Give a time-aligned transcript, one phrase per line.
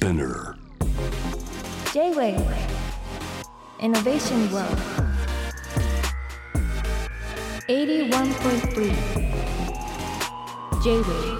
[0.00, 0.56] Spinner.
[1.92, 2.40] J-Wave
[3.80, 4.78] Innovation World.
[7.68, 8.94] 81.3
[10.82, 11.38] J-Wave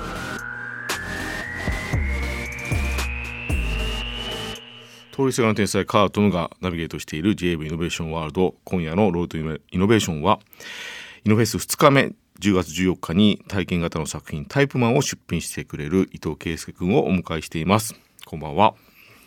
[5.12, 10.38] 通りすがりの天才カートムがナビゲートしている JAV イノベーションワールド今夜のロードイノベーションは
[11.24, 17.94] イノフェス2日目10月14日に体験型の作品タイプマンを出品してくれる伊藤圭介君をお迎えしています
[18.30, 18.74] こんばんは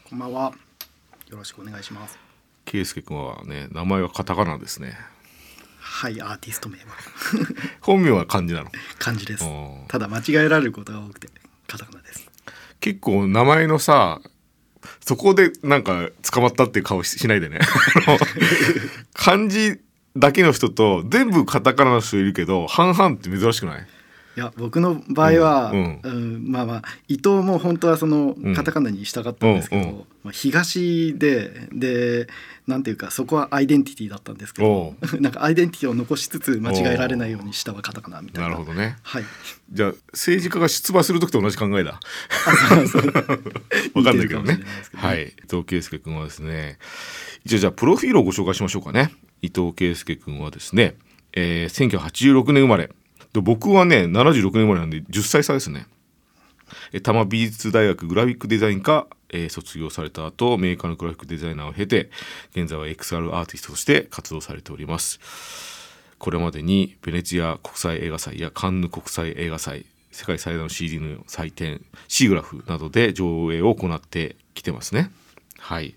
[0.10, 0.54] こんばんは。
[1.30, 2.18] よろしくお願いします。
[2.64, 4.94] 圭介君はね名前はカタカナですね
[5.82, 6.84] はい、アーティスト名は
[7.84, 8.72] 本名は漢字なの？
[9.00, 9.44] 漢字です。
[9.90, 11.28] ただ間違えられることが多くて
[11.68, 12.26] カタカナです。
[12.80, 14.22] 結構名前のさ
[15.02, 17.60] そこでなんか捕まったっていう顔ししないでね
[19.14, 19.82] 漢字
[20.16, 23.86] だけの人と全部カタカナの人いるけど半々って珍しくない？
[24.36, 26.48] いや僕の場合は、ううん。
[26.48, 28.56] んまあまあ伊藤も本当はそのうん。
[28.56, 30.04] カタカナにしたかったんですけど、うんうん。
[30.24, 32.28] まあ、東でで
[32.66, 38.50] なんていうかそこはアイデンティティだったんですけおど なんかアイデンティティを残しつつ間違えられないように下はカタカナみたいな。
[38.50, 38.98] なるほどね。
[39.04, 39.24] はい。
[39.72, 42.00] じゃあ政治家が出馬する時と同じ考えだ。
[42.48, 42.88] あそう。
[42.88, 43.08] そ う
[43.96, 44.54] わかんないけどね。
[44.54, 44.66] いどね。
[44.94, 45.28] はい。
[45.28, 46.80] 伊藤圭介君はですね
[47.46, 49.14] 一応じゃあプロフィールをご紹介しましょうかね。
[49.42, 50.96] 伊藤圭介君はですね、
[51.34, 52.90] えー、1986年生まれ
[53.34, 55.88] で僕はね76年生まれなんで10歳差ですね。
[56.94, 62.10] 多摩美術大学グラフィックデザイン科、えー卒業された後メーカーのグラフィックデザイナーを経て
[62.52, 65.20] 現在は XR アーティストとして活動されております。
[66.20, 75.12] これまでにベネチア国際映画祭やカンヌ国際映画祭世界最大の CD の祭典シーグラフなどで上映を行ってきてますね。
[75.58, 75.96] はい。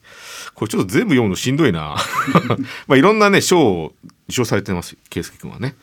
[0.54, 1.96] これちょっと全部読むのしんどいな。
[2.88, 3.94] まあいろんなね賞を
[4.28, 5.76] 受賞されてます圭介君はね。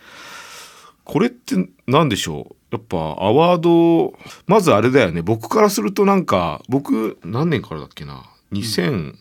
[1.03, 1.55] これって
[1.87, 2.55] 何でしょう？
[2.71, 5.21] やっぱアワードまずあれだよね。
[5.21, 9.19] 僕からするとなんか僕何年からだっけな？2000、ん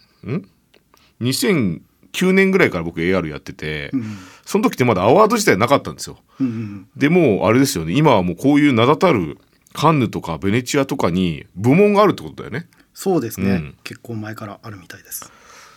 [1.21, 4.05] ？2009年ぐらいから僕 AR やってて、うん。
[4.45, 6.19] その時ってまだアワード自体なかったんですよ。
[6.41, 7.93] うんうんでもうあれですよね。
[7.95, 9.39] 今はもうこういう名だたる
[9.73, 12.69] カンヌとかベネチアとかに部門があるってことだよね。
[12.95, 13.77] そうですね、うん。
[13.85, 15.31] 結構前からあるみたいです。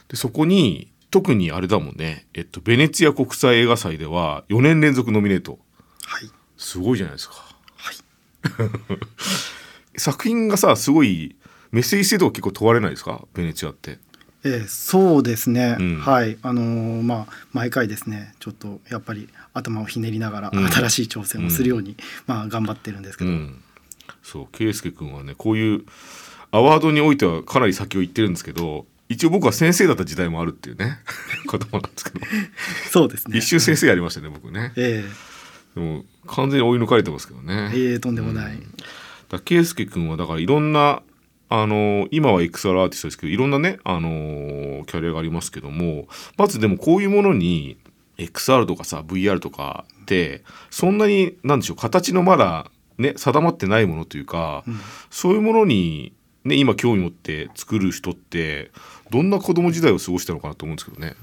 [0.07, 2.25] でそこに特にあれだもんね。
[2.33, 5.59] えっとベネチア国際映画祭では4年連続ノミネート
[6.05, 6.29] はい。
[6.57, 7.35] すごいじゃないですか。
[7.77, 7.95] はい。
[9.97, 11.35] 作品がさすごい
[11.71, 13.23] メッセージ性とか結構問われないですか？
[13.33, 13.99] ベネチアって。
[14.43, 15.99] えーそうですね、うん。
[15.99, 16.37] はい。
[16.43, 20.67] あのーまあ毎回ですねちょっとやっぱり頭をひねりながらうん。
[20.71, 23.61] 新しい挑戦をするように、まあ頑張ってるんですけど、うん。
[24.21, 25.83] そう圭介君はねこういう
[26.51, 30.99] アワードにおいてはかなり先を行ってるんですけど一応僕は先生だった時代もあるっていうね
[31.47, 32.25] 子供なんですけど。
[32.91, 33.37] そうですね。
[33.39, 34.73] 一瞬先生やりましたね僕ね。
[34.75, 35.03] え
[35.75, 37.69] でも完全に追い抜かれてますけどね。
[37.73, 38.57] ー、えーとんでもない、
[39.29, 41.03] だ圭介君はだからいろんな
[41.49, 47.77] あの今は XR アーティストですけどいろんなねあのキャリアがありますけどもまずでもこういうものに
[48.17, 54.79] XR とかさ VR とかってそんなになんでしょう形のまだね定まってないものというか、うん。
[55.09, 56.13] そういうものに
[56.43, 58.71] ね今興味持って作る人って
[59.11, 61.15] どんな子供時代を過ごしたのかなと思うんですけどね。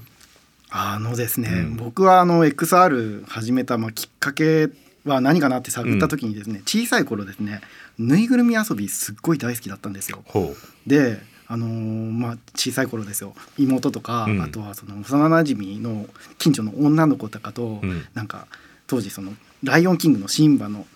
[0.75, 1.77] あのですね、うん。
[1.77, 4.69] 僕はあの XR 始めた、まあ、きっかけ
[5.05, 7.61] は何かなって探った時にですね、小さい頃ですね
[7.99, 10.23] ぬいぐるみ遊びすっごい大好きだったんですよ。
[10.25, 10.55] ほ
[10.87, 11.69] であのー
[12.11, 13.35] まあ小さい頃ですよ。
[13.59, 14.41] 妹とか、うん。
[14.41, 16.07] あとはその幼なじみの
[16.39, 18.07] 近所の女の子とかと、うん。
[18.15, 18.47] なんか
[18.87, 20.87] 当時その「ライオンキング」のシンバの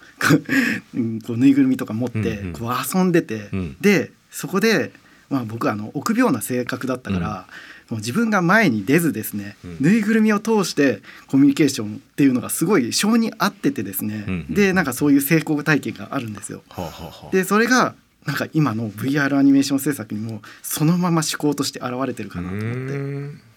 [0.95, 2.53] うん こうぬいぐるみとか持ってうんうん。
[2.53, 3.77] こう遊んでて、うん。
[3.79, 4.91] でそこで、
[5.29, 7.47] まあ、僕はあの臆病な性格だったから、
[7.95, 9.77] 自分が前に出ずですね、うん。
[9.79, 16.63] ぬいぐるみを通してコミュニケーションっていうのがすごい性に合っててですね、うんうんでなんかそういう成功体験があるんですよ。
[16.69, 23.47] うはあ、はあはあ、でそれがなんか今の VR アニメーション制作にもそのまま思考として現れてるかなと思って。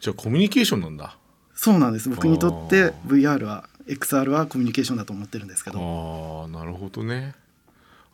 [0.00, 1.16] じゃあコミュニケーションなんだ。
[1.54, 2.08] そうなんです。
[2.08, 5.78] 僕にとって VR は XR はコミュニケーションだと思ってるんですけど。
[5.78, 7.34] ああなるほどね。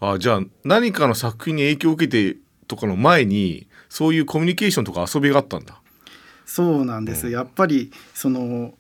[0.01, 5.79] あじゃあ何かの作品に影響を受けてとかの前にそういうコミュニケーションとか遊びがあったんだ。
[6.47, 7.33] そうなんです、うん。
[7.35, 8.73] やっぱりその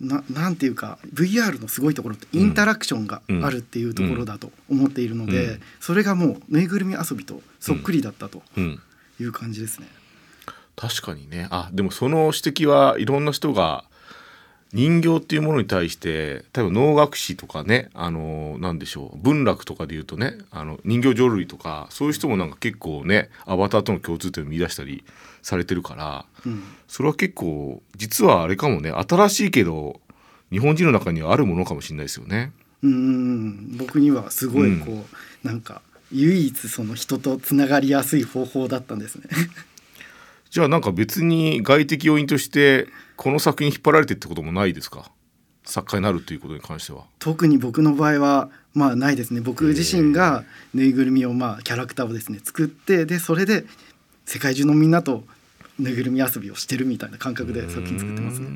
[0.00, 5.60] ななんていうか VR のすごいところってインタラクションがあるっていうところだと思っているので、うん。
[5.78, 8.80] それがもうぬいぐるみ遊びとそっくりだったとうん、
[9.20, 9.86] いう感じですね。
[10.74, 11.46] 確かにね。
[11.52, 13.84] あでもその指摘はいろんな人が
[14.76, 25.02] 人形っていうものに対して例えば能楽師とかねあのなんでしょう文楽とかで言うとねあの人形浄瑠璃とかそういう人もなんか結構ねアバターとの共通点を見出したり
[25.40, 26.62] されてるからうん。
[26.88, 29.98] それは結構実はあれかもね新しいけど
[30.50, 32.52] 日本人の中にはあるものかもしれないですよね。
[32.82, 35.06] うん僕にはすごいこ
[35.42, 35.80] う、なんか
[36.12, 39.24] 唯一その人とつながりやすい方法だったんですね
[40.50, 45.10] じゃあなんか別に外的要因としてこの作品引っ張られてってこともないですか？
[45.64, 47.04] 作家になるということに関しては。
[47.18, 50.44] 特に僕の場合はまあないですね僕自身が
[50.74, 53.64] ぬいぐるみをまあキャラクターをですね作ってでそれで
[54.24, 55.24] 世界中のみんなと
[55.78, 58.48] ぬいぐるみ遊びをしてるみたいな感覚で作品作ってますね。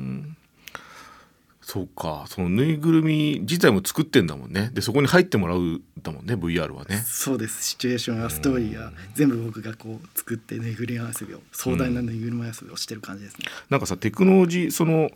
[1.79, 2.25] うんそうか。
[2.27, 4.71] そのぬいぐるみ自体も作ってんだもんね。
[4.73, 6.97] でそこに入ってもらうんだもんね VR はね。
[7.05, 7.63] そうです。
[7.63, 13.45] シチュエーションやストーリーや全部僕がこう作ってぬいぐるみ遊びを壮大なぬいぐるみ遊びをしてる感じですね。
[13.69, 15.11] なんかさテクノロジーその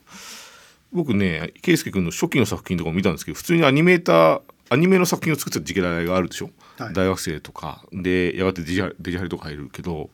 [0.93, 6.93] 僕ね圭佑君の初期の作品とかも見たんですけど普通にアニメーターアニメの作品を作ってた時代があるでしょ、はい。
[6.93, 7.85] 大学生とか。
[7.91, 10.09] でやがてデジハリデジハリとか入るけど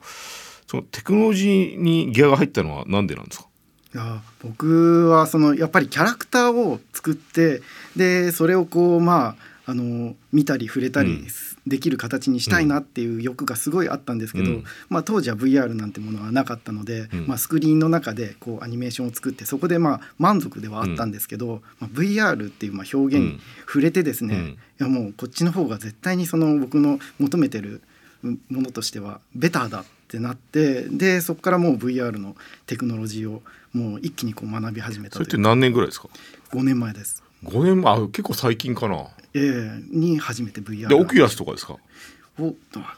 [0.65, 3.45] そのテクノロジーにギアが入ったのはなんでなんですか？
[3.93, 7.61] いや僕はそのやっぱりキャラクターを作って
[7.95, 11.27] でそれをこうまああの見たり触れたり
[11.67, 14.63] できる形にしたいなっていう欲がすごいあったんですけど、うん。
[14.89, 17.27] まあ、当時は VR なんてものはなかったので、うん。
[17.27, 24.41] まあ、スクリーンの中でこうアニメーションを作ってそこでまあ満足ではあったんですけど、まあ、VR っていうまあ表現に触れてですね、うん。
[24.43, 27.81] いやもうこっちの方が絶対にその僕の求めてる
[28.23, 32.35] ものとしてはベターだってなってでそこからもう VR の
[32.67, 33.41] テクノロジーを
[33.73, 36.09] もう一気にこう学び始めたそれって何年ぐらいですか
[36.51, 37.23] ？5年前です。
[37.45, 37.93] 5年前？
[37.93, 39.07] あ結構最近かな。
[39.33, 41.77] ええに初めて VR で Oculus とかですか？
[42.39, 42.53] お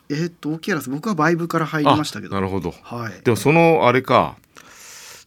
[0.09, 0.89] えーっと Oculus。
[0.89, 2.35] 僕は Vive から入りましたけど。
[2.35, 2.73] あなるほど。
[2.81, 3.21] はい。
[3.23, 4.35] でもそのあれか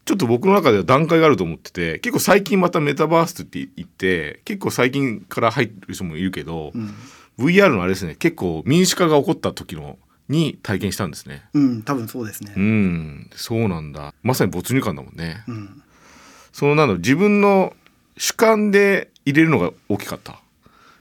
[0.04, 6.94] ちょっと僕の中では段階があると思ってて結構最近またメタバースって言って結構最近から入る人もいるけど、うん、
[7.38, 11.44] VR のあれですね結構民主化が起こった時のに体験したんですね。
[11.54, 12.52] うん、多分そうですね。
[12.56, 14.14] うんそうなんだ。
[14.22, 15.82] まさに没入感だもんね、うん。
[16.52, 17.74] そのなんだろう自分の
[18.16, 20.40] 主観で入れるのが大きかった。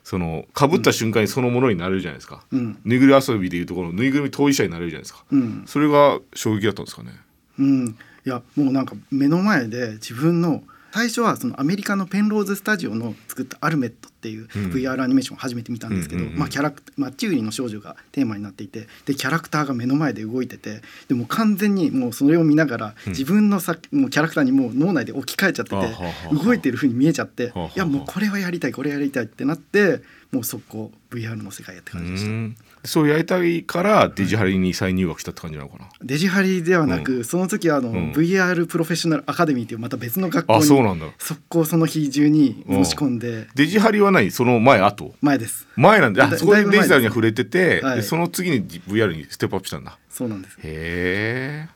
[0.04, 2.78] そのかぶった瞬間にそのものになれるじゃないですか、うん。
[2.86, 5.24] ぬいぐるみ遊びでいうところのぬいぐるみ当事者になれるじゃないですか。
[5.32, 5.64] うん。
[5.66, 7.12] それが衝撃だったんですかね。
[7.58, 7.98] うん。
[8.26, 16.40] いやもうなんか目の前で自分の最初はそのアメリカのペンローズスタジオの作った「アルメット」っていう VR アニメーションを初めて見たんですけど、うんうんうん。
[16.40, 23.12] まあ、キャラクまあ、チューリの少女がテーマになっていてでキャラクターが目の前で動いててでも完全にもうそれを見ながらうん。
[23.12, 30.02] 自分のさもうキャラクターにもう脳内で置き換えちゃってて動いてる風に見えちゃっていやもうこれはやりたいこれやりたいってなって
[30.32, 32.32] もう速攻 VR の世界やってう感じでした。
[32.32, 32.56] ん。
[32.84, 38.12] そうやりたいからデジハリに再入学したって感じなのかな、デジハリではなく、その時はあの、うん。
[38.12, 41.08] VR プロフェッショナルアカデミーっていうまた別の学校あにそうなんだ。
[41.18, 43.48] 速攻その日中に申し込んで。
[43.56, 45.14] デジハリは何その前後？
[45.22, 45.68] 前です。
[45.76, 47.96] 前なんであだそこでデジタルには触れてて、はい。
[47.98, 49.98] でその次に VR にステップアップしたんだ。
[50.10, 50.58] そうなんです。
[50.58, 51.70] へえ。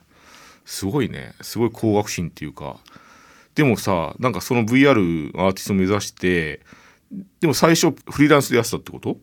[0.64, 1.34] すごいね。
[1.40, 2.78] すごい高学心っていうか。
[3.54, 6.60] でもさなんかその VR アーティストを目指して
[7.40, 9.18] でも最初フリーランスでやってたってこと？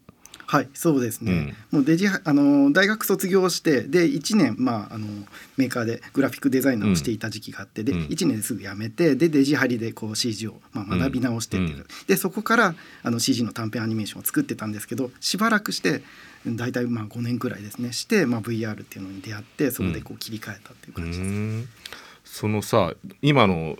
[0.50, 5.06] はいそうですね、もうデジハあの大学卒業してで1年、まあ、あの
[5.58, 8.00] メーカーでグラフィックデザイナーをしていた時期があって、でうん。
[8.06, 11.86] 1年ですぐ辞めてでデジハリでこう CG を、まあ、学び直してっていう、うん。
[12.08, 16.02] でそこからあの CG の短編アニメーションを作ってたんですけどしばらくして
[16.46, 21.30] 大体まあ5年くらいですねして、まあ、VR っていうのに出会ってそこでこう切り替えたっていうう感じです。
[21.30, 21.68] ん。
[22.24, 23.78] そのさ今の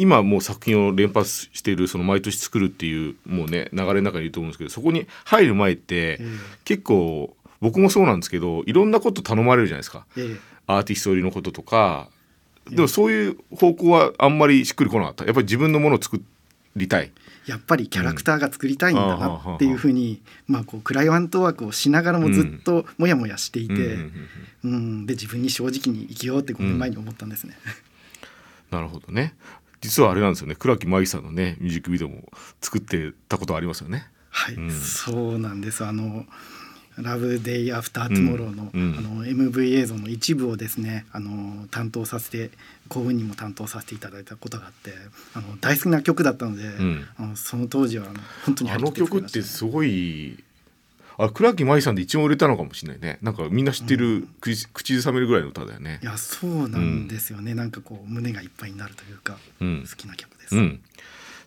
[0.00, 6.26] 今もう作品を連発しているその毎年作るっていうもうね流れの中にいると思うんですけどそこに入る前ってえ
[6.64, 10.06] 結構僕もそうなんですけどいろんなこと頼まれるじゃないですか。
[10.66, 12.08] アーティスト寄りのこととか。
[12.70, 15.24] でもそういう方向はあんまりしっくりこなかった？
[15.26, 16.22] やっぱり自分のものを作
[16.76, 17.10] りたい。
[17.46, 23.74] やっぱりキャラクターが作りたいんだなっていうふうに、まあ、こうクライアントワークをしながらもずっとモヤモヤしていて、
[24.62, 27.56] うんで自分に正直に生きようって5年前に思ったんですね。
[28.70, 29.34] なるほどね
[29.80, 30.54] 実はあれなんですよね。
[30.54, 32.28] 倉木麻衣さんのねミュージックビデオも
[32.60, 34.06] 作ってたことありますよね。
[34.30, 34.70] はい、うん。
[34.70, 35.84] そうなんです。
[35.84, 36.26] あの
[36.98, 42.50] ラブデイアフタートゥモローの,、うんあの MV 映像の一部をですねあの担当させて
[42.88, 44.92] 幸運にも担当させていただいたことがあって
[45.34, 47.08] あの大好きな曲だったので、ん。
[47.16, 50.42] あのその当時はあの本当にあの曲ってすごい
[51.24, 53.18] あ倉木麻衣さんで一番売れたのかもしれないね。
[53.20, 56.00] なんかみんな知ってる、口口ずさめるぐらいの歌だよね。
[56.02, 59.84] いやそうなんですよね、なんかこう胸がいっぱいになるというか、うん。
[59.88, 60.56] 好きな曲です。
[60.56, 60.80] うん。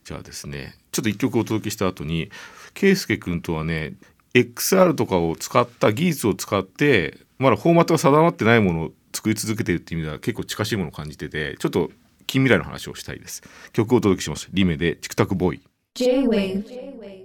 [0.03, 2.29] じゃあですねちょっと一曲お届けした後に
[2.73, 3.93] 圭佑君とはね
[4.33, 11.91] XR とかを使った技術を使ってまだフォーマットが定まってないものを作り続けてるっていう意味では結構近しいものを感じててちょっと
[12.27, 13.43] 近未来の話をしたいです。
[13.71, 14.49] 曲をお届けします。
[14.51, 15.61] リメでチクタクボーイ。
[15.95, 17.22] J-Wave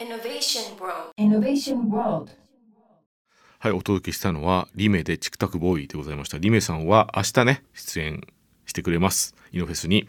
[0.00, 1.12] Innovation World.
[1.18, 2.30] Innovation World.
[3.58, 6.38] はいお届けしたのはリメでチクタクボーイでございました。
[6.38, 8.20] リメさんは明日ね出演
[8.66, 9.34] してくれます。
[9.50, 10.06] イノフェスに、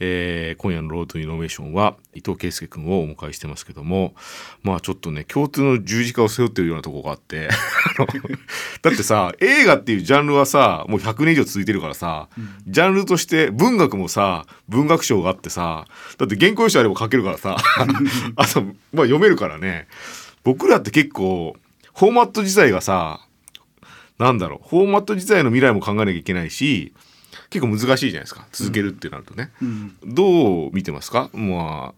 [0.00, 4.14] えー今夜のロードイノベーションは伊藤圭介君をお迎えしてますけども
[4.62, 7.48] まあちょっとね共通の十字架を背負ってるようなところがあって
[8.82, 12.28] だってさ映画っていうジャンルはさもう100年以上続いてるからさ、
[12.66, 15.86] ジャンルとして文学もさ文学賞があってさ
[16.18, 17.56] だって原稿用紙あれば書けるからさ
[18.36, 19.88] あと、まあ、読めるからね。
[20.46, 21.56] 僕らって結構
[21.92, 23.26] フォーマット自体がさ
[24.16, 26.94] なんだろうフォーマット自体の未来も考えなきゃいけないし
[27.50, 28.46] 結構難しいじゃないですか。
[28.52, 29.96] 続けるってなるとね、うん。
[30.04, 31.94] どう見てますか、まあ、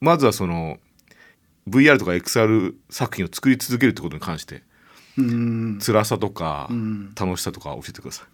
[0.00, 0.78] まずはその
[1.68, 4.62] VR とか XR 作品を作り続けるってことに関して。
[5.18, 5.78] うん。
[5.84, 7.14] 辛さとかうん。
[7.14, 8.24] 楽しさとか教えてくださ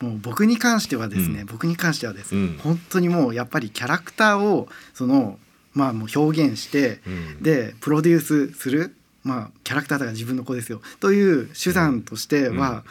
[0.00, 1.46] もう僕に関してはですね、うん。
[1.46, 2.58] 僕に関してはですね、うん。
[2.58, 5.38] 本当にもうやっぱりキャラクターをその
[5.74, 7.42] まあもう表現して、うん。
[7.42, 12.84] でプロデュースするまあキャラクターだから自分の子ですよという手段としては、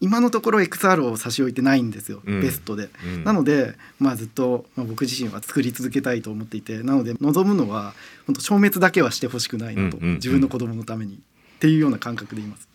[0.00, 2.40] 今のところ XR を差し置いてないんですよ、うん。
[2.40, 2.90] ベストで。
[3.04, 3.24] うん。
[3.24, 7.94] なので、まあ、ずっと、まあ、僕自身は作り続けたいと思っていてなので望むのは
[8.26, 10.14] 本当消滅だけはしてほしくないなと、うんうんうん。
[10.16, 11.18] 自分の子供のためにっ
[11.58, 12.68] ていうような感覚でいます。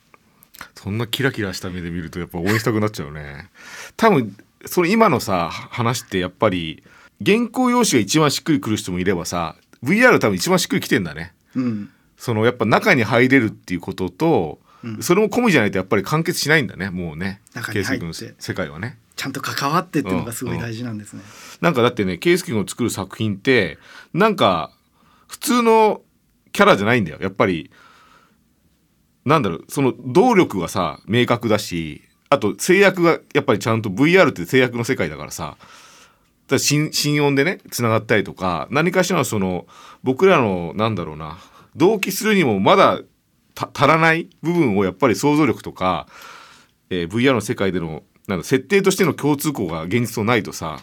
[0.75, 3.49] そんなキラキラした目で見るとやっぱ応援したくなっちゃうね。
[3.95, 4.35] 多分
[4.65, 6.83] その今のさ話ってやっぱり
[7.23, 11.33] 原稿用紙が一番しっくりくる人もいればさ VR 多分一番しっくりきてんだね。
[11.55, 11.89] うん。
[12.17, 15.01] そのやっぱ中に入れるっていうことと、うん。
[15.01, 17.41] それも込みじゃないとやっぱり完結しないんだねもうね。
[17.53, 18.97] 圭介君の世界はね。
[19.15, 21.23] ちゃんと関わってっていうのがすごい大事なんですね。
[21.61, 23.79] なんかだってね圭介君を作る作品って
[24.13, 24.71] なんか
[25.27, 26.01] 普通の
[26.51, 27.17] キャラじゃないんだよ。
[27.19, 27.71] やっぱり
[29.25, 35.57] なんだろうその動力がさ明確だしあと制約がやっぱりちゃんと VR って制約の世界だからさ
[36.47, 39.65] だ心心音でねつながったりとか何かしらのその
[40.03, 41.37] 僕らのなんだろうな
[41.75, 43.03] 同期するにもまだた
[43.57, 46.07] 足らない部分をやっぱり想像力とか、
[46.89, 50.79] えー VR の世界でのなんだ設定としての共通項が現実とないとさ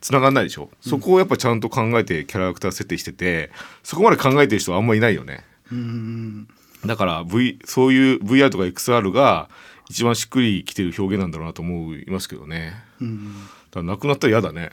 [0.00, 3.50] 繋がんないでしょ、そこをやっぱちゃんと考えてキャラクター設定してて
[3.82, 5.44] そこまで考えてる人はあんまいないよね。
[5.70, 6.48] うん
[6.84, 9.48] だから V そういう VR とか XR が
[9.88, 12.74] 一番しっくりきてる表現なんだろうなと思いますけどね。
[13.00, 13.24] うん。
[13.26, 14.70] だからなくなったら嫌だね。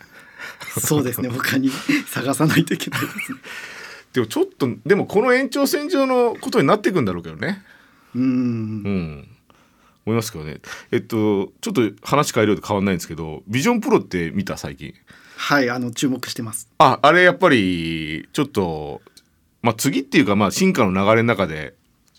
[0.80, 1.30] そうですね。
[1.30, 3.40] 他に探さないといけないですね。
[4.14, 7.64] でもちょっとでもこの延長線上のことになっていくんだろうけどね。
[8.16, 8.24] うん。
[8.24, 9.28] うん。
[10.06, 10.60] 思いますけどね。
[10.92, 14.94] えっとちょっと話変えるようで変わんないんですけどビジョンプロって見た最近？
[15.36, 16.70] はいあの注目してます。
[16.78, 19.02] ああれやっぱりちょっと
[19.62, 21.74] まあ次っていうかまあ進化の流れの中で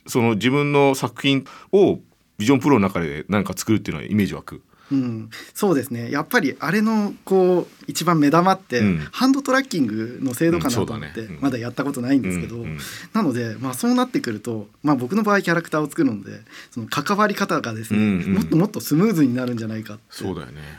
[0.06, 2.00] その自分の作品を
[2.38, 4.62] ビジョンプロの中で何か作るっていうのはイメージ湧く
[4.92, 6.10] うん、そうですね。
[6.10, 8.98] やっぱりあれのこう一番目玉って、うん。
[9.12, 12.64] ハンドトラッキングの精度かなと思って、まだやったことないんですけど、
[13.12, 18.34] なので、まあ、そうなってくると、まあ、僕の場合キャラクターを作るのでその関わり方がですね、うんうん。
[18.34, 20.02] もっともっとスムーズになるんじゃないかって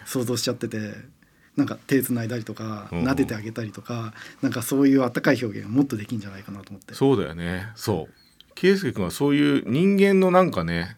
[0.06, 0.94] 想像しちゃってて
[1.56, 6.94] なんか手つないだりとか撫でてあげたりとかなんかそういうあったかい表現がもっとできるんじゃないかなと思って。
[6.94, 7.70] そうだよね。
[7.76, 8.14] そう。
[8.56, 10.98] 圭介君はそういう人間のなんかね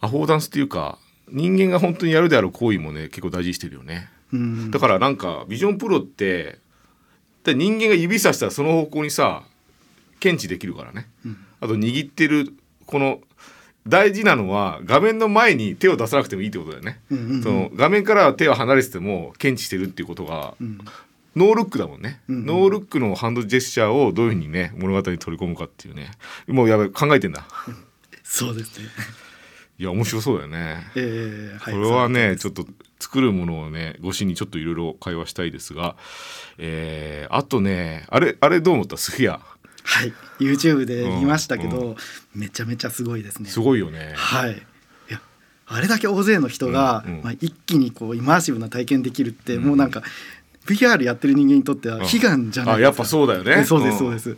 [0.00, 0.98] アフォーダンスっていうか
[1.34, 4.08] 人間が本当にやるである行為もね結構大事にしてるよね。
[4.32, 4.70] うん。
[4.70, 6.58] だからなんかビジョンプロって
[7.42, 9.42] で人間が指さしたらその方向にさ
[10.20, 11.36] 検知できるからね、うん。
[11.60, 12.54] あと握ってる
[12.86, 13.18] この
[13.86, 17.42] 大事なのは画面の前に手を出さなくてもいいってことだよね、うんうんうん。
[17.42, 20.78] その画面から手を離れてても検知してるっていうことがうん。
[21.34, 22.46] ノールックだもんね、うんうん。
[22.46, 26.12] ノールックのハンドジェスチャーをどういうふうにね物語に取り込むかっていうね。
[26.46, 27.44] もうやばい考えてんだ。
[28.22, 28.86] そうですね。
[29.78, 30.84] いや面白そうだよね。
[30.94, 32.64] えーはい、これはねちょっと
[33.00, 35.96] 作るものをね越しにちょっといろいろ会話したいですが、
[36.58, 38.96] えーあとねあれあれどう思った？
[38.96, 39.40] スフィア
[39.86, 41.96] はい、YouTube で見ましたけど、うん
[42.34, 43.48] めちゃめちゃすごいですね。
[43.48, 44.12] すごいよね。
[44.16, 44.62] はい。
[45.66, 47.22] あれだけ大勢の人が、うんうん。
[47.22, 49.64] まあ一気にこうイマーシブな体験できるって、うん。
[49.64, 50.02] もうなんか
[50.66, 52.72] VR やってる人間にとってはうん悲願じゃないですか。
[52.74, 53.64] あやっぱそうだよね。
[53.64, 54.36] そうですうんそうです。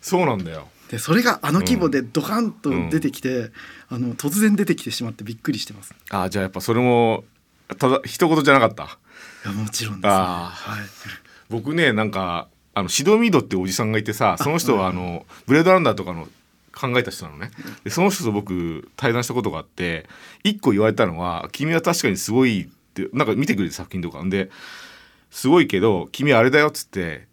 [0.00, 3.50] そうなんだよでそれがあの規模でドカンと出てきて、
[3.88, 5.94] あの突然出てきてしまってびっくりしてます。
[6.10, 7.24] あじゃあやっぱそれも
[7.78, 8.84] ただ一言じゃなかった？
[8.84, 10.14] いやもちろんです、ね。
[10.14, 10.70] あー。
[10.72, 10.86] はい。
[11.48, 16.28] 僕ねなんかあのシドミードっておじさんがいてさその人はあのブレードランダーとかの
[16.72, 17.50] 考えた人なのね。
[17.84, 20.06] でその人と僕対談したことがあって
[20.44, 24.22] 一個言われたのは「君は確かにすごい」ってなんか見てくれて作品とか。
[24.24, 24.50] で
[25.30, 27.26] すごいけど君はあれだよっつって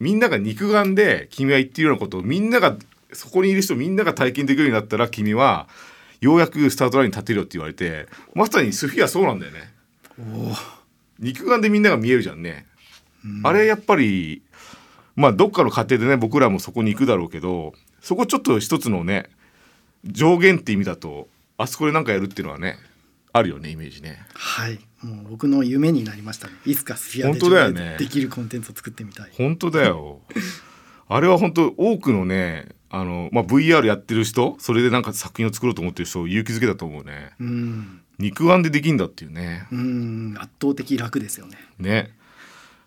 [0.00, 2.76] みんなが肉眼で君は言ってるようなことをみんなが
[3.12, 5.68] そこにいる人みんなが体験できるようになったら君は
[6.20, 9.72] ようやくスタートラインに立てるよって言われてまさにスフィアそうなんだよね。
[11.18, 12.66] 肉眼でみんなが見えるじゃんね、
[13.42, 14.42] あれやっぱり
[15.16, 19.28] まあどっかの過程でね僕らもそこに行くだろうけどそこちょっと一つのね
[20.04, 21.28] 上限って意味だと
[21.58, 22.78] あそこで何かやるっていうのはね
[23.32, 24.26] あるよねイメージね。
[24.34, 24.78] はい。
[25.02, 26.54] もう僕の夢になりましたね。
[26.66, 27.96] いつかスフィアで本当だよね。
[27.98, 29.30] できるコンテンツを作ってみたい。
[29.36, 30.20] 本当だよ。
[31.08, 37.32] あれは本当多くのねあの、まあ、VR やってる人それでなんか作品を作ろうと思ってる人を勇気づけだと思うね。
[37.40, 38.02] うん。
[38.18, 39.66] 肉眼でできんだっていうね。
[39.72, 40.34] うん。
[40.38, 41.56] 圧倒的楽ですよね。
[41.78, 42.12] ね。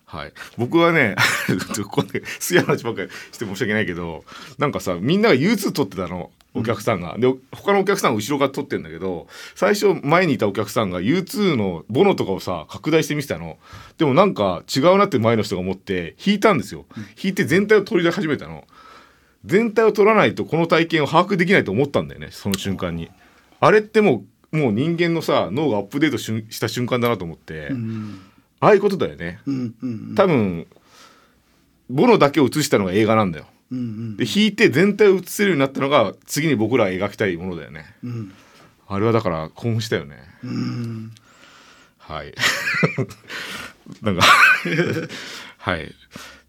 [0.04, 0.32] はい。
[0.56, 1.16] 僕はね
[1.82, 4.24] ここですやの話ばっかりして申し訳ないけど
[4.58, 13.58] なんかさみんなが U2 撮ってたのお客さんが、で他のお客さんが後ろから撮ってんだけど最初前にいたお客さんが U2 のボノとかをさ拡大して見てたの。
[13.98, 16.86] でもなんか違うなって前の人が思って弾いたんですよ。
[16.94, 18.64] 弾いて全体を取り出し始めたの。
[19.44, 23.10] 全体を取らないとこの体験を把握できないと思ったんだよねその瞬間に。
[23.60, 28.20] あれってもうもう人間のさ脳がアップデートしした瞬間だなと思って、うん。
[28.60, 29.40] ああいうことだよね。
[29.46, 30.14] うんうん。
[30.14, 30.66] 多分
[31.90, 37.86] ボノだけを映したのが映画なんだようんうんで弾いて全体を映せるようになったのが次に僕らが描きたいものだよね。
[38.04, 38.32] うん。
[38.86, 40.16] あれはだから興奮したよね。
[40.44, 41.12] うん。
[41.98, 42.34] はい。
[44.02, 44.22] なんか
[45.58, 45.94] はい。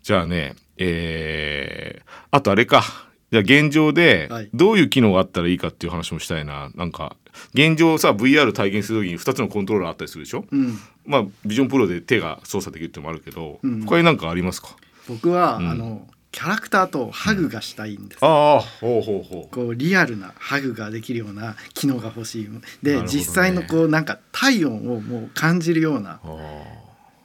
[0.03, 2.83] じゃあねえー、あとあれか。
[3.31, 4.49] じゃあ現状ではい。
[4.53, 6.69] どういう機能があったらいいかっていう話もしたいな。
[6.75, 7.15] なんか
[7.53, 10.45] 現状さ VR 体験する時に2つのコントローラーあったりするでしょ？
[10.51, 10.77] うん。
[11.05, 13.81] まあビジョンプロで手が操作できるってのもあるけど、うん。
[13.85, 14.75] 他に何かありますか？
[15.09, 15.69] 僕は、うん。
[15.69, 19.55] あのキャラクターとハグがしたいんです、ああほうほうほう。
[19.55, 22.49] こうリアルなハグができるような機能が欲しい
[22.83, 23.07] で、ね。
[23.07, 26.19] 実際のこうなんか体温をもう感じるような。
[26.21, 26.37] あ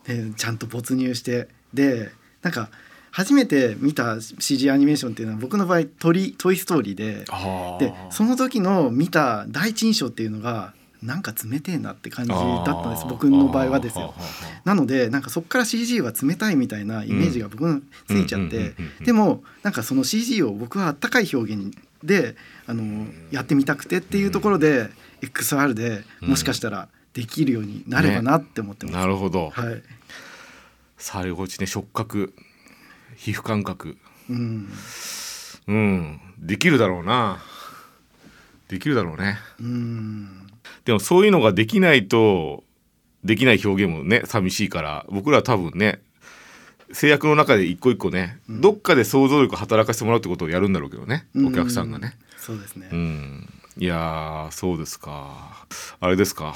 [0.05, 1.49] でちゃんと没入して。
[1.75, 2.13] で
[2.43, 2.71] なんか
[3.11, 14.15] 初めて見た CG アニメーションっていうのは僕の場合トリ「トイ・ストーリーで」あでその時の見た第一印象っていうのがなんか冷てえなって感じだったんです僕の場合はですよ。
[14.65, 24.91] なのでなんかそこから CG は冷たいみたいなイメージが僕のついちゃってでもなんかその CG を僕はあったかい表現であのやってみたくてっていうところで
[25.23, 28.99] XR でもしかしたらできるようになればなって思ってます。
[28.99, 29.83] なるほど、はい。
[30.99, 32.35] 触り心地ね触覚
[33.17, 33.97] 皮膚感覚。
[34.29, 34.69] うん。
[35.67, 36.21] うん。
[36.39, 37.43] できるだろうな
[38.71, 39.37] できるだろうね。
[39.59, 40.47] うん。
[40.85, 42.63] でもそういうのができないと
[43.25, 46.01] できない表現もね寂しいから僕らは多分ね
[46.93, 48.61] 制約の中で一個一個ね、うん。
[48.61, 51.47] どっかで想像力働かせてもらうってことをやるんだろうけどね、うん。
[51.49, 52.17] お客さんがね。
[52.37, 52.89] そうですね。
[52.93, 53.49] うん。
[53.77, 55.67] いやーそうですか。
[55.99, 56.55] あれですか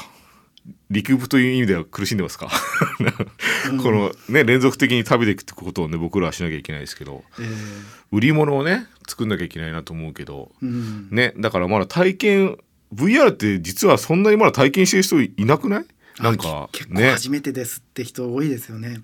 [0.91, 2.49] 陸部という意味では苦しんでますか？
[3.83, 7.25] このね連続的に食べていくってことをね僕らはしなきゃいけないですけど。
[7.39, 7.47] えー
[8.13, 10.53] 売り物をね作んなきゃいけないなと思うけど。
[10.63, 11.09] うん。
[11.11, 12.59] ねだからまだ体験
[12.95, 15.85] VR って実はそんなにまだ体験してる人いなくない？
[16.23, 17.11] なんかね。
[17.11, 19.01] 初めてですって人多いですよね。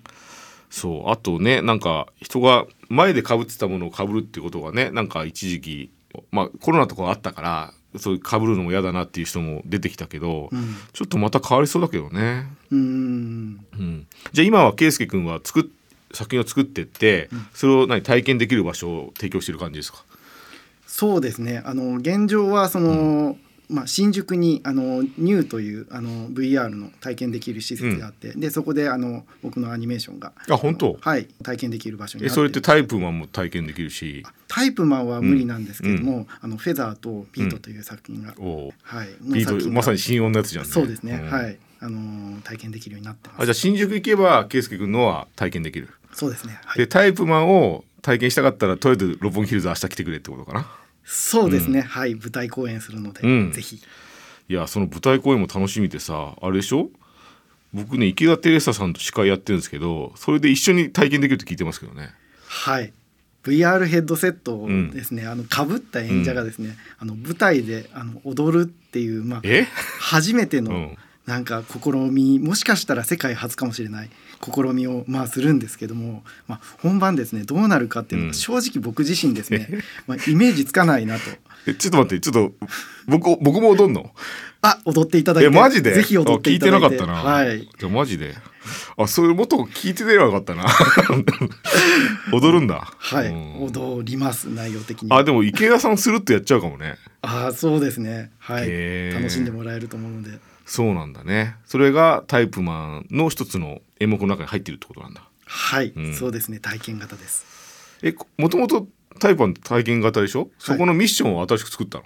[0.69, 1.11] そう。
[1.11, 5.91] あとねなんか人が前でかぶってたものをかぶるっていうことがねなんか一時期
[6.31, 10.75] まあコロナとかあったからそういうかぶるのも嫌だなっていう人も出てきたけど、うん。
[10.93, 12.47] ちょっとまた変わりそうだけどね。
[12.71, 15.63] うんうん、じゃあ今は圭佑君は作っ
[16.13, 20.03] 作品を作ってって、それを何体験できる場所を提供してる感じですか？
[20.85, 21.61] そうですね。
[21.65, 23.37] あの現状はその、
[23.71, 30.87] まあ、新宿にあのニューというあの VR の体験できる施設があって、でそこであの僕のアニメーションがあ本当？
[30.87, 34.25] のはい体験できる場所になってえそれってタイプマンも体験できるし？
[34.47, 39.07] タイプマンは無理なんですけども、あのフェザーとピートという作品が、おうはい。
[39.07, 40.71] ートまさに新音のやつじゃんね。
[40.71, 41.29] そうですね、ん。
[41.29, 41.57] はい。
[41.79, 43.41] あの体験できるようになってます。
[43.41, 46.59] あじゃあ新宿行けば圭佑君のは体験できる、そうですね。
[46.65, 46.77] はい。
[46.77, 50.67] でタイプマンを体験したかったらとりあえず六本木ヒルズ明日来てくれってことかな
[51.03, 53.51] そうですね、はい舞台公演するので、うん。
[53.51, 53.81] ぜひ。
[54.49, 56.89] いやその舞台公演も楽しみでさあれでしょ？
[57.73, 62.09] 僕ね池田テレサさんと司会やってるんですけどそれで一緒に体験できるって聞いてますけどね。
[62.47, 62.91] はい。
[63.43, 69.67] VR ヘッドセットをですね、あの被った演者がですね、あの舞台であの踊るっていうまあえ？
[69.99, 70.97] 初めてのうん
[71.31, 74.09] なんか試みもしかしたら世界初かもしれない
[74.43, 78.31] 試みをまあするんですけども、まあ、本番ですねどうなるかっていうのうん。
[78.31, 79.69] が正直僕自身ですね、
[80.07, 81.21] まあ、イメージつかないなと。
[81.67, 82.67] えちょっと待ってちょっと
[83.07, 84.11] 僕僕も踊んの？
[84.61, 85.47] あ踊っていただいて。
[85.47, 85.93] えマジで？
[85.93, 86.85] ぜひ踊っていただいて。
[86.85, 87.61] あ聞いてなかったな、はい。
[87.61, 88.35] じゃあマジで？
[88.97, 90.65] あそれもっと聞いててればよかったな。
[92.33, 92.91] 踊るんだ。
[92.97, 93.63] はい、うん。
[93.63, 95.09] 踊ります内容的に。
[95.13, 96.97] あでも池田さんスルッとやっちゃうかもね。
[97.21, 98.31] あそうですね。
[98.39, 99.13] はい。
[99.13, 100.31] 楽しんでもらえると思うので
[100.71, 101.57] そうなんだね。
[101.65, 105.21] それがタイプマンの一つの演目の中に入ってるってことなんだ。
[105.45, 106.13] はい、うん。
[106.13, 106.59] そうですね。
[106.59, 107.45] 体験型です。
[108.01, 108.87] えこもともと
[109.19, 110.49] タイプマン体験型でしょ？
[110.57, 112.05] そこのミッションを新しく作ったの？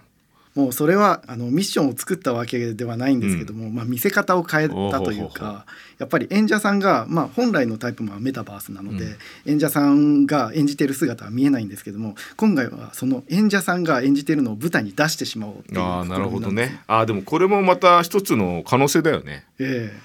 [0.56, 5.65] もうそれはあのミッションを作ったわけではないんですけども、まあ、見せ方を変えたというか
[5.98, 9.06] やっぱり演者さんが、まあ、本来のタイプはメタバースなので、
[9.46, 9.52] うん。
[9.52, 16.82] 演者さんが演じてる姿は見えないんですけども今回はその演者さんが演じてるのを舞台に出してしまおうっていうああなるほどね。
[16.88, 19.46] ああでもこれもまた一つの可能性だよね。
[19.60, 20.00] ええ。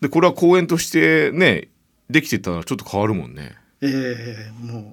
[0.00, 1.68] でこれは公演としてね
[2.08, 3.54] できてたらちょっと変わるもんね。
[3.82, 4.84] ええもう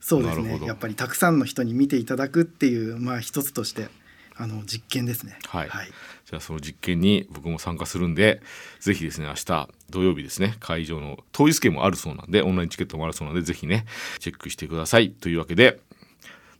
[0.00, 0.60] そうですね。
[0.66, 3.88] やっぱりたくさんの人に見ていただくっていうまあ一つとして
[4.36, 5.38] あの実験ですね。
[5.46, 5.68] はい。
[5.68, 8.42] はい、じゃあその実験に僕も参加するんで
[8.80, 13.86] ぜひですね明日土曜日ですね会場の当日券もあるそうなんでオンラインチケットもあるそうなんでぜひね
[14.18, 15.10] チェックしてください。
[15.10, 15.80] というわけで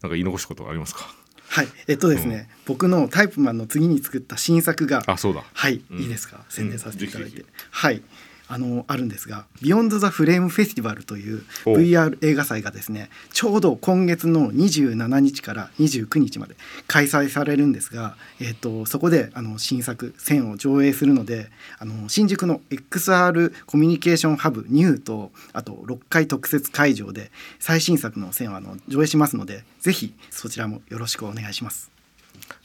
[0.02, 1.06] なんか言い残したことはありますか？
[1.48, 5.44] はい、えっとですね、僕のタイプマンの次に作った新作があそうだ。
[5.52, 5.98] はい、うん。
[6.00, 6.44] いいですか？
[6.48, 7.44] 宣伝させていただいて、うん。
[7.44, 8.02] ぜはい
[8.46, 16.54] あのあるんですが「Beyond the Frame Festival」というお VR 映画祭がですねちょうど今月の27日から29日まで
[16.86, 31.90] 開催されるんですが、えっとそこであの新作「線」を上映するのであの新宿の XR コミュニケーションハブ NEUU とあと6階特設会場で最新作の線をあの上映しますのでぜひそちらもよろしくお願いします。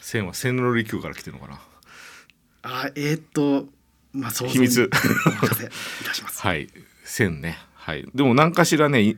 [0.02, 1.60] 線は線路陸から来てるのかな？
[2.62, 3.68] あえーっと
[4.14, 4.90] まあ秘密。
[6.38, 6.68] はい。
[7.04, 7.58] 線ね。
[7.74, 8.06] はい。
[8.14, 9.18] でも何かしらねい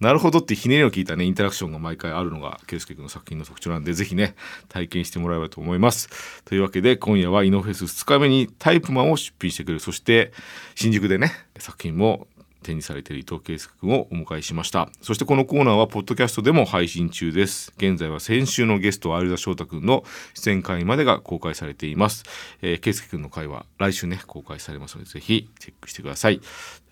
[0.00, 4.34] なるほどってひねりを聞いたねインタラクションが毎回あるのが圭介君の作品の特徴なんでぜひね
[4.68, 6.42] 体験してもらえればと思います。
[6.44, 9.80] というわけで今夜はイノフェス2日目にタイプマンを出品してくれる。
[9.80, 10.32] そして
[10.74, 12.26] 新宿でね作品も
[12.64, 14.88] 展示されている伊藤圭介君をお迎えしました。
[15.02, 17.72] そしてこのコーナーはポッドキャストでも配信中です。
[17.76, 20.02] 現在は先週のゲスト有田翔太君の
[20.34, 22.24] 出演回までが公開されています、
[22.62, 26.40] えー、圭介君の回は来週ね公開されますのでぜひチェックしてください。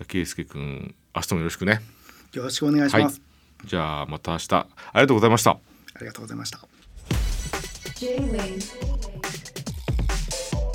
[0.07, 1.81] 圭介君明日もよろしくね。
[2.33, 3.21] よろしくお願いします。
[3.65, 4.55] じゃあまた明日。
[4.55, 5.51] ありがとうございました。
[5.51, 5.59] あ
[6.01, 6.61] りがとうございました。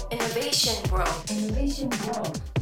[0.10, 1.08] Innovation World.
[1.28, 2.57] Innovation World